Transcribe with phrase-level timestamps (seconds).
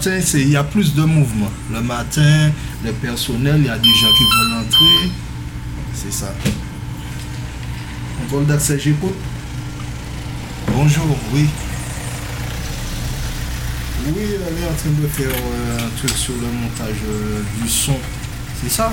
[0.00, 1.50] matin, il y a plus de mouvement.
[1.70, 2.50] Le matin,
[2.82, 5.10] le personnel, il y a des gens qui veulent entrer.
[5.92, 6.32] C'est ça.
[8.18, 9.14] Contrôle d'accès, j'écoute.
[10.68, 11.46] Bonjour, oui.
[14.06, 17.68] Oui, elle est en train de faire euh, un truc sur le montage euh, du
[17.68, 17.98] son.
[18.62, 18.90] C'est ça?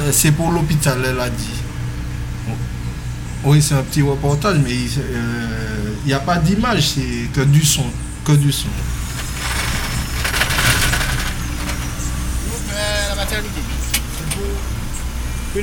[0.00, 1.59] Euh, C'est pour l'hôpital, elle a dit.
[3.44, 7.64] Oui, c'est un petit reportage, mais euh, il n'y a pas d'image, c'est que du
[7.64, 7.86] son.
[8.24, 8.68] Que du son.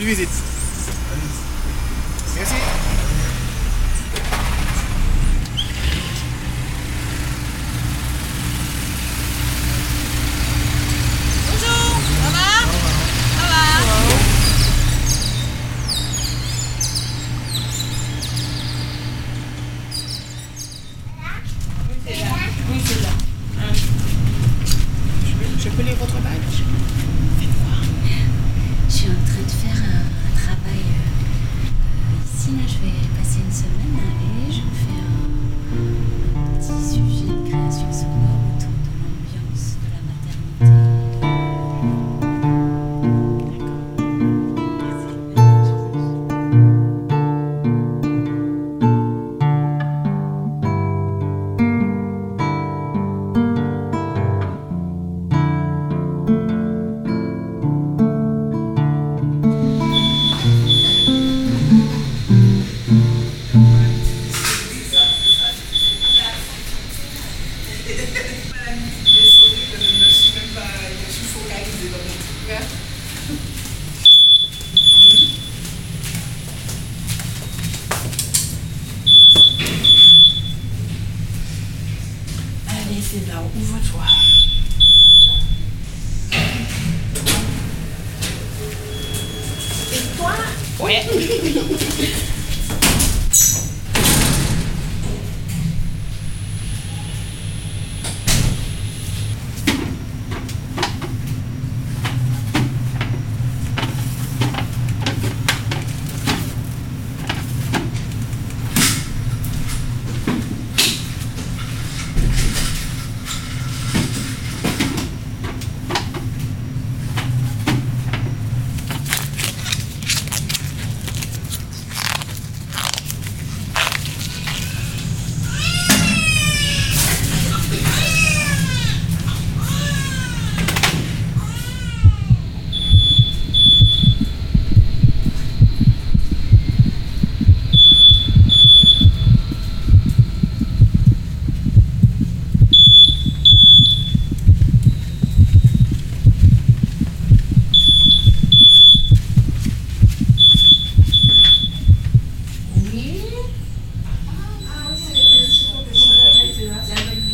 [0.03, 0.56] visite.
[83.25, 84.03] Là, ouvre-toi.
[89.93, 90.33] Et toi?
[90.79, 91.05] Ouais.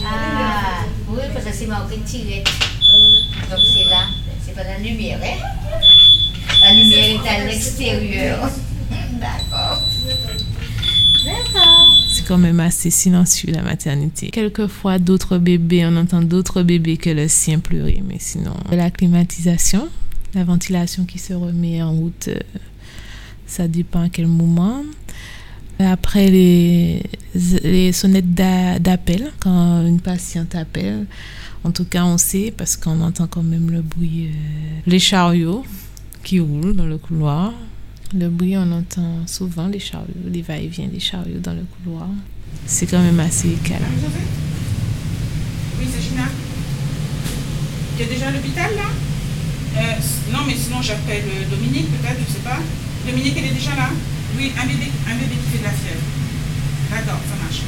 [0.05, 2.43] Ah, oui, parce que c'est marqué tiré.
[3.49, 4.07] Donc c'est là,
[4.45, 5.37] c'est pas la lumière, hein
[6.61, 7.21] La lumière
[12.09, 14.29] C'est quand même assez silencieux la maternité.
[14.29, 19.87] Quelquefois, d'autres bébés, on entend d'autres bébés que le sien pleurer, mais sinon, la climatisation,
[20.33, 22.39] la ventilation qui se remet en route, euh,
[23.47, 24.83] ça dépend à quel moment.
[25.79, 27.03] Après, les,
[27.63, 31.05] les sonnettes d'a- d'appel, quand une patiente appelle,
[31.63, 35.63] en tout cas, on sait parce qu'on entend quand même le bruit, euh, les chariots
[36.23, 37.53] qui roulent dans le couloir.
[38.15, 42.07] Le bruit, on entend souvent les chariots, les va-et-vient des chariots dans le couloir.
[42.65, 43.81] C'est quand même assez calme.
[45.79, 46.23] Oui, c'est Gina.
[47.97, 48.89] Il y a déjà l'hôpital là?
[49.77, 49.95] Euh,
[50.31, 52.59] Non, mais sinon j'appelle euh, Dominique peut-être, je sais pas.
[53.07, 53.89] Dominique, elle est déjà là?
[54.37, 56.01] Oui, un bébé, un bébé qui fait de la fièvre.
[56.91, 57.61] D'accord, ça marche.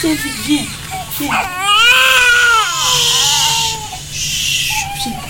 [0.00, 0.64] Ça a été vite, viens,
[1.18, 1.32] viens.
[4.12, 5.20] Chut, viens.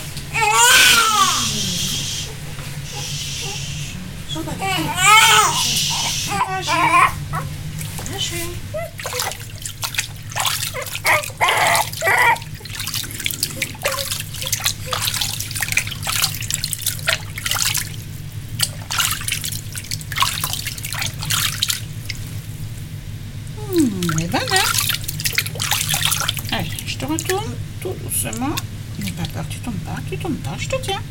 [23.71, 24.63] Hmm, eh ben là.
[26.53, 28.55] Allez, je te retourne tout doucement.
[28.99, 31.03] N'aie pas peur, tu tombes pas, tu tombes pas, je te tiens.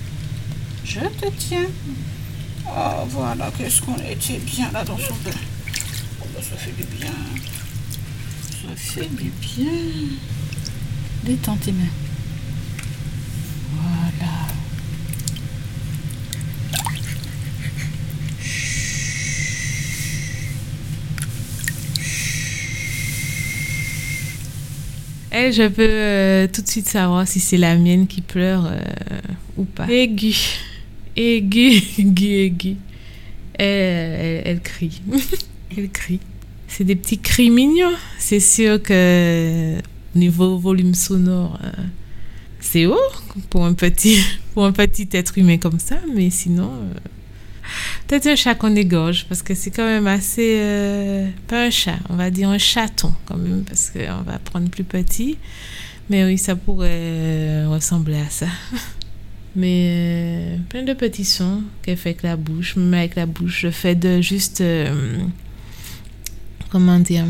[0.84, 1.68] Je te tiens.
[2.66, 5.32] Oh, voilà, qu'est-ce qu'on était bien là dans son bain.
[6.22, 7.14] Oh, bah, ça fait du bien.
[8.52, 9.72] Ça fait du bien.
[11.24, 11.84] Détends tes mains.
[13.74, 14.34] Voilà.
[25.30, 28.80] Elle, je peux euh, tout de suite savoir si c'est la mienne qui pleure euh,
[29.56, 29.88] ou pas.
[29.88, 30.36] Aigu,
[31.18, 32.76] aigu, aigu, aigu.
[33.56, 35.02] Elle, elle, crie.
[35.78, 36.20] elle crie.
[36.68, 37.96] C'est des petits cris mignons.
[38.20, 39.78] C'est sûr que
[40.16, 41.72] au niveau volume sonore, euh,
[42.60, 42.98] c'est haut
[43.50, 44.20] pour un petit,
[44.54, 46.72] pour un petit être humain comme ça, mais sinon.
[46.74, 46.94] euh,
[48.08, 50.56] Peut-être un chat qu'on égorge, parce que c'est quand même assez...
[50.60, 54.70] euh, pas un chat, on va dire un chaton quand même, parce qu'on va prendre
[54.70, 55.38] plus petit.
[56.10, 58.48] Mais oui, ça pourrait euh, ressembler à ça.
[59.58, 63.64] Mais euh, plein de petits sons qu'elle fait avec la bouche, même avec la bouche,
[63.64, 64.62] le fait de juste...
[64.62, 65.18] euh,
[66.70, 67.26] comment dire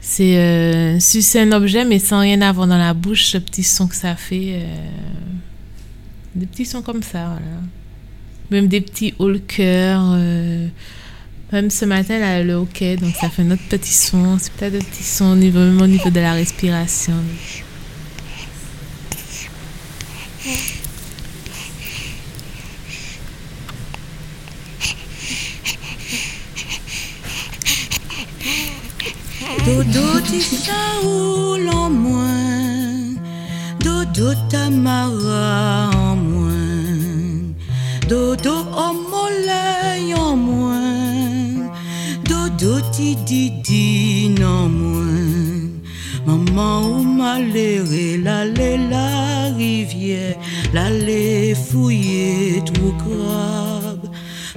[0.00, 3.86] C'est euh, sucer un objet, mais sans rien avoir dans la bouche, ce petit son
[3.86, 4.62] que ça fait.
[4.62, 4.76] euh,
[6.34, 7.60] des petits sons comme ça, voilà
[8.50, 10.02] même des petits hauts le cœur.
[11.52, 14.38] même ce matin, elle a le hockey, donc ça fait un autre petit son.
[14.38, 17.14] C'est peut-être des petits sons au niveau, même au niveau de la respiration.
[29.72, 33.16] Dodo Saoul en moins,
[33.80, 37.54] Dodo Tamara en moins,
[38.06, 41.70] Dodo Omolay en moins,
[42.28, 45.70] Dodo ti Didine en moins.
[46.26, 50.36] Maman ou maléré, l'aller la rivière,
[50.74, 53.71] l'aller fouiller trop crabe.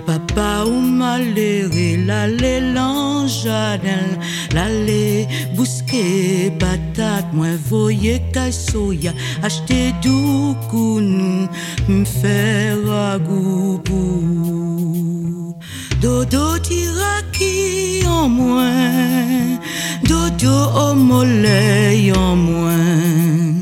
[0.06, 4.08] Papa ou maléré, l'aller l'anjadin,
[4.54, 8.22] l'aller bousquer patate, moi voyer
[8.52, 11.48] soya, acheter du nous,
[11.88, 15.56] m'faire ragout pour.
[16.02, 19.60] Dodo tiraki en moins,
[20.04, 23.56] dodo omolay en moins,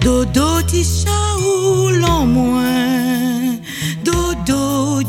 [0.00, 2.95] dodo ti Saoul en moins,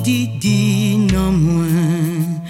[0.07, 2.41] dodo didine en moins.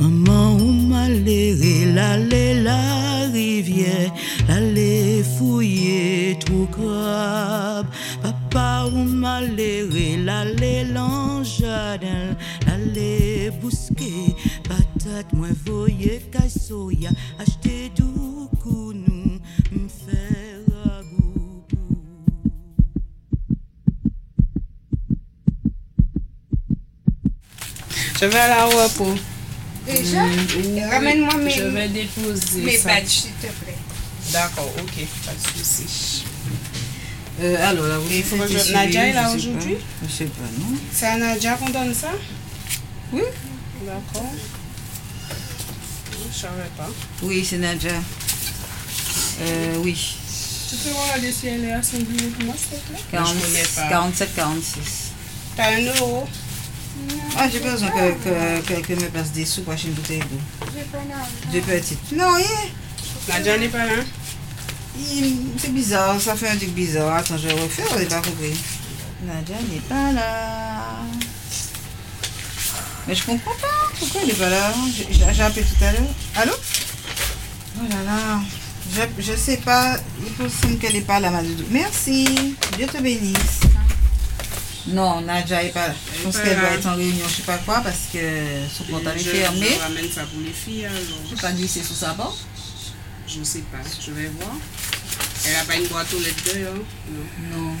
[0.00, 4.12] Maman ou maléré, l'aller la rivière,
[4.48, 7.86] l'aller fouiller tout crabe.
[8.22, 14.34] Papa ou maléré, l'aller l'anjadin, l'aller bousquer
[14.68, 18.48] patate, moi voyer soya, acheter du nous,
[28.24, 29.14] Je vais à la repos.
[29.86, 30.22] Déjà?
[30.56, 32.88] Oui, Ramène-moi mes, Je vais déposer mes ça.
[32.88, 33.76] badges, s'il te plaît.
[34.32, 36.24] D'accord, ok, pas de souci.
[37.42, 39.76] Euh, alors là, vous Il faut que Nadia est là aujourd'hui?
[40.08, 42.12] Je sais pas, non C'est à Nadia qu'on donne ça?
[43.12, 43.20] Oui.
[43.84, 44.32] D'accord.
[46.32, 46.88] Je savais pas.
[47.22, 47.90] Oui, c'est Nadia.
[49.42, 50.16] Euh, oui.
[50.70, 53.00] Tu peux regarder si elle est à 5 minutes pour moi, s'il te plaît?
[53.10, 53.88] 40 Je connais pas.
[53.90, 54.80] 47, 46.
[55.56, 56.26] T'as un euro
[57.36, 59.94] Ah, j'ai pas besoin que, que, que quelqu'un me passe des sous pour acheter une
[59.94, 60.66] bouteille d'eau.
[61.52, 62.12] Deux petites.
[62.12, 62.46] Non, yeah.
[63.28, 63.92] Nadia n'est pas là
[64.98, 67.16] Il- C'est bizarre, ça fait un truc bizarre.
[67.16, 68.54] Attends, je vais refaire, on n'est pas compris.
[69.26, 71.00] Nadia n'est pas là.
[73.08, 73.66] Mais je comprends pas.
[73.98, 74.72] Pourquoi elle n'est pas là?
[74.96, 76.14] J'ai j'ai appelé tout à l'heure.
[76.36, 76.52] Allô?
[77.78, 78.40] Oh là là.
[78.94, 79.96] Je, je sais pas.
[80.20, 81.64] Il est possible qu'elle n'est pas là, Madoudou.
[81.70, 82.54] Merci.
[82.76, 83.60] Dieu te bénisse.
[84.88, 85.94] Non, Nadja n'est pas là.
[86.16, 88.18] Je pense qu'elle doit être en réunion, je sais pas quoi, parce que
[88.70, 89.66] son portable est je, fermé.
[89.74, 91.00] je ramène ça pour les filles alors.
[91.24, 92.44] Je peux pas glisser sous sa porte.
[93.26, 94.54] Je sais pas, je vais voir.
[95.46, 96.74] Elle a pas une boîte aux lettres dehors
[97.10, 97.58] Non.
[97.58, 97.72] Non.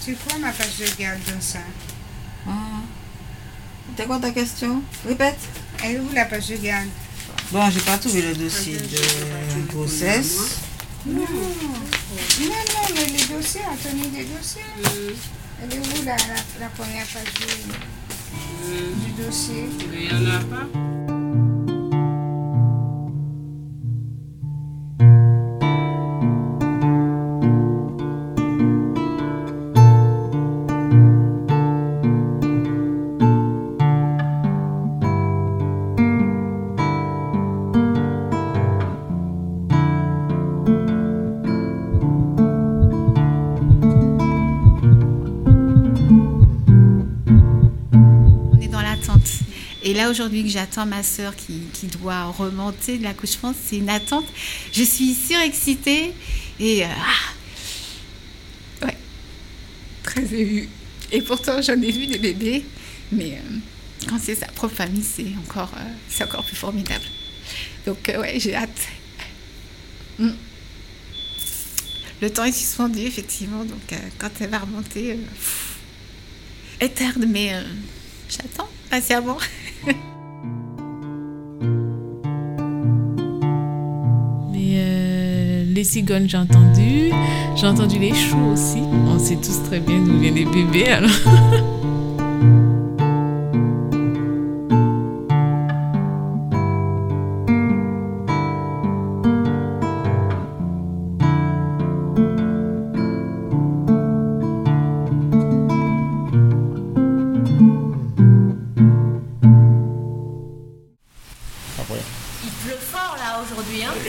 [0.00, 1.58] C'est quoi ma page de garde dans ça?
[2.46, 2.52] Ah.
[3.88, 4.80] C'était quoi ta question?
[5.06, 5.38] Répète.
[5.82, 6.86] Elle est où la page de garde?
[7.50, 10.58] Bon, j'ai pas trouvé le dossier de grossesse.
[11.08, 14.62] Non, non, mais les dossiers, Anthony, les dossiers.
[15.62, 19.68] Elle est où la, la, la première page du, du dossier?
[19.92, 20.95] Il y en a pas?
[49.86, 54.24] Et là, aujourd'hui, que j'attends ma sœur qui, doit remonter de l'accouchement, c'est une attente.
[54.72, 56.12] Je suis surexcitée
[56.58, 56.84] et.
[56.84, 56.88] euh,
[58.82, 58.96] ah, ouais,
[60.02, 60.68] très émue.
[61.12, 62.64] Et pourtant, j'en ai vu des bébés,
[63.12, 63.58] mais euh,
[64.08, 67.04] quand c'est sa propre famille, c'est encore, euh, encore plus formidable.
[67.86, 68.88] Donc, ouais, j'ai hâte.
[70.18, 70.30] Mm.
[72.22, 75.16] Le temps est suspendu, effectivement, donc quand elle va remonter,
[76.80, 77.52] éterne, mais
[78.28, 79.38] j'attends patiemment.
[84.78, 87.10] Euh, les cigognes, j'ai entendu.
[87.54, 88.78] J'ai entendu les choux aussi.
[89.06, 91.10] On sait tous très bien d'où viennent les bébés, alors.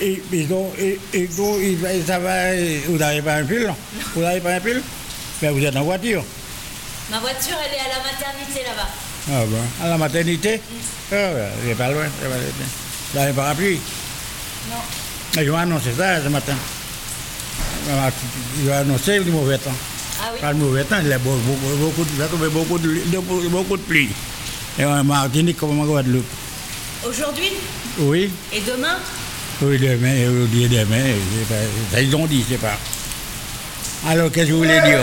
[0.01, 0.21] Et,
[1.75, 2.53] va- ça va,
[2.87, 3.73] vous n'avez pas un pull
[4.15, 4.81] Vous n'avez pas un pull
[5.41, 6.23] Ben, vous êtes en voiture.
[7.11, 8.89] Ma voiture, elle est à la maternité là-bas.
[9.29, 9.85] Ah bon.
[9.85, 10.61] À la maternité?
[11.11, 12.03] Ah ouais, c'est pas loin.
[12.21, 12.37] pas loin.
[13.13, 13.79] Vous n'avez pas parapluie
[14.69, 15.41] Non.
[15.41, 16.55] Ils vont annoncer ça ce matin.
[18.59, 19.71] Ils vont annoncer du mauvais temps.
[20.21, 21.37] Ah oui Pas le mauvais temps, il y a beaucoup,
[21.77, 22.03] beaucoup,
[22.49, 24.09] beaucoup, de- beaucoup de pluie.
[24.79, 26.25] Et en Martinique comme en Guadeloupe.
[27.07, 27.51] Aujourd'hui
[27.99, 28.97] Oui, et demain
[29.61, 31.03] oui, demain, aujourd'hui demain,
[31.91, 32.77] pas- ils ont dit, c'est pas.
[34.07, 34.99] Alors, qu'est-ce que vous voulez dire?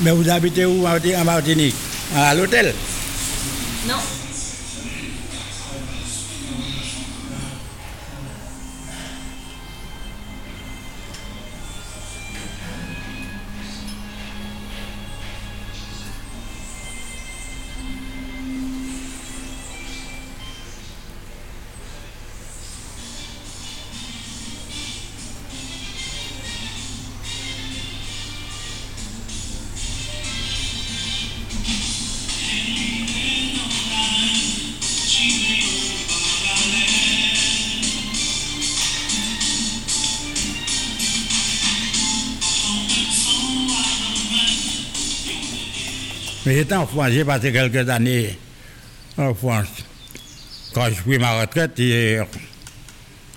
[0.00, 0.86] Mais vous habitez où
[1.16, 1.74] en Martinique?
[2.14, 2.74] À l'hôtel?
[3.88, 3.94] Non.
[46.46, 48.38] Mais j'étais en France, j'ai passé quelques années
[49.18, 49.66] en France.
[50.72, 52.20] Quand je pris ma retraite, et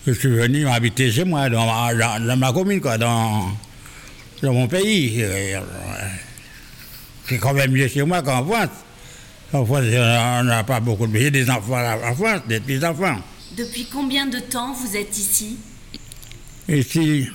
[0.05, 3.49] je suis venu habiter chez moi, dans ma, dans- dans ma commune, quoi, dans,
[4.43, 5.25] dans mon pays.
[7.27, 8.69] C'est quand même mieux chez moi qu'en France.
[9.53, 11.17] En France, on n'a pas beaucoup de...
[11.17, 13.17] J'ai des enfants là, en France, des petits-enfants.
[13.57, 15.57] Depuis combien de temps vous êtes ici?
[16.67, 17.27] Ici,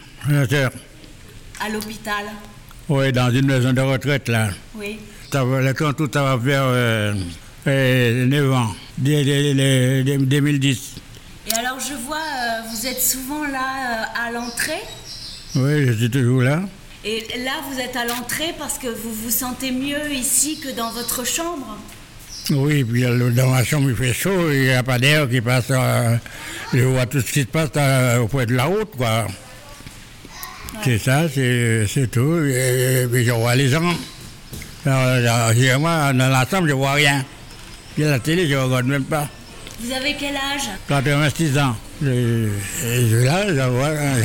[1.60, 2.26] À l'hôpital
[2.88, 4.50] oui, dans une maison de retraite, là.
[4.76, 4.98] Oui.
[5.34, 7.12] Temps, tout ça va faire euh,
[7.66, 10.92] euh, 9 ans, dès- dès- dès- dès 2010.
[11.48, 14.80] Et alors je vois, euh, vous êtes souvent là euh, à l'entrée.
[15.56, 16.60] Oui, je suis toujours là.
[17.04, 20.92] Et là, vous êtes à l'entrée parce que vous vous sentez mieux ici que dans
[20.92, 21.78] votre chambre.
[22.50, 25.40] Oui, puis euh, dans ma chambre, il fait chaud, il n'y a pas d'air qui
[25.40, 25.64] passe.
[25.70, 26.16] euh,
[26.72, 29.26] je vois tout ce qui se passe euh, au point de la route, quoi.
[30.84, 32.36] C'est ça, c'est c'est tout.
[32.44, 33.82] Et, puis je vois les gens.
[34.86, 37.24] Alors, euh, moi, dans chambre, je vois rien.
[37.94, 39.28] Puis la télé, je ne regarde même pas.
[39.80, 40.68] Vous avez quel âge?
[40.88, 41.76] 86 ans.
[42.02, 44.22] Je, et je, là, je vois, euh,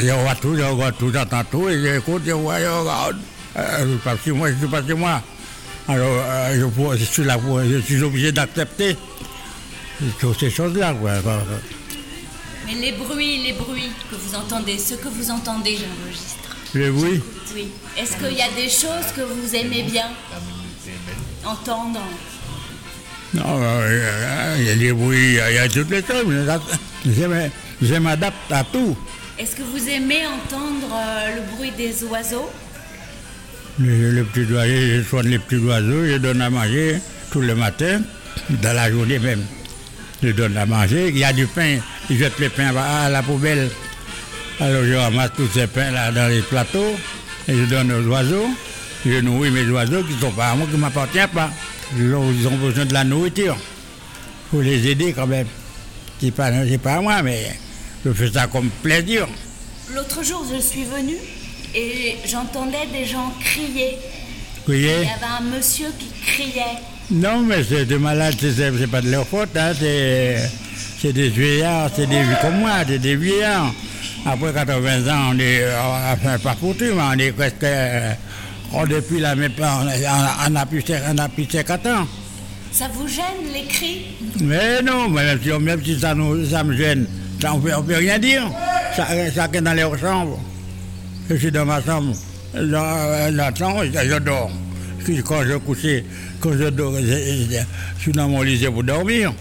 [0.00, 3.16] je vois tout, je regarde tout, j'entends tout, et j'écoute, je vois, je regarde.
[3.56, 5.22] Euh, suis pas chez moi, je suis pas chez moi.
[5.88, 8.96] Alors, euh, je, suis là je suis obligé d'accepter.
[10.18, 10.94] Toutes ces choses-là.
[12.66, 16.41] Mais les bruits, les bruits que vous entendez, ce que vous entendez, j'enregistre.
[16.74, 17.20] Le bruit
[17.54, 17.68] Oui.
[17.98, 20.06] Est-ce qu'il y a des choses que vous aimez bien
[21.44, 22.00] entendre
[23.34, 26.26] Non, euh, il y a des bruits, il y a toutes les choses.
[27.04, 27.48] Je
[27.82, 28.96] je m'adapte à tout.
[29.38, 32.50] Est-ce que vous aimez entendre euh, le bruit des oiseaux?
[33.78, 38.00] Les, petits oiseaux, je soigne les petits oiseaux, je donne à manger tous les matins,
[38.48, 39.42] dans la journée même.
[40.22, 41.08] Je donne à manger.
[41.08, 43.68] Il y a du pain, ils jettent les pains à la poubelle.
[44.60, 46.94] Alors je ramasse tous ces pains-là dans les plateaux
[47.48, 48.46] et je donne aux oiseaux.
[49.04, 51.50] Je nourris mes oiseaux qui ne sont pas à moi, qui ne m'appartiennent pas.
[51.98, 53.56] Ils ont, besoin de la nourriture.
[53.58, 55.46] Il faut les aider quand même.
[56.20, 57.50] Ce n'est pas, c'est pas à moi, mais
[58.04, 59.26] je fais ça comme plaisir.
[59.94, 61.16] L'autre jour, je suis venue
[61.74, 63.96] et j'entendais des gens crier.
[64.64, 66.78] Voyez Il y avait un monsieur qui criait.
[67.10, 70.36] Non, mais c'est des malades, c'est- c'est c'est pas de leur faute, hein, c'est
[71.00, 73.74] c'est des vieillards, c'est des comme moi, c'est des vieillards.
[74.24, 75.74] Après 80 ans, on est, euh,
[76.12, 78.12] enfin pas foutu, mais on est presque, euh,
[78.72, 82.06] on depuis la même on, a- on a plus on a plus de 50 ans.
[82.70, 84.02] Ça vous gêne les cris
[84.40, 87.06] Mais non, même si, même si ça, nous, ça me gêne,
[87.40, 88.48] ça, on ne peut, on peut rien dire.
[88.96, 90.38] Ça- Chacun dans leur chambre.
[91.28, 92.14] Je suis dans ma chambre.
[92.54, 94.50] Dans la chambre, je, je dors.
[95.26, 95.78] Quand je couche,
[96.40, 97.56] quand je dors, je, je-
[97.96, 99.34] je suis dans mon lit pour dormir.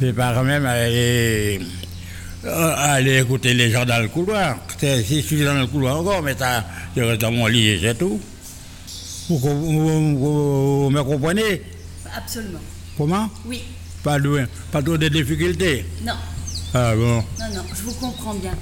[0.00, 1.64] Je pas quand même aller, euh,
[2.48, 4.56] aller écouter les gens dans le couloir.
[4.78, 6.64] C'est- Si je suis dans le couloir encore, mais ça,
[6.96, 8.20] je reste dans mon lit et c'est tout.
[9.28, 11.62] Vous, vous- me comprenez?
[12.16, 12.60] Absolument.
[12.96, 13.28] Comment?
[13.46, 13.62] Oui.
[14.02, 15.84] pas, de, pas trop de difficultés?
[16.04, 16.12] Non.
[16.74, 18.52] Ah bon Non, non, je vous comprends bien.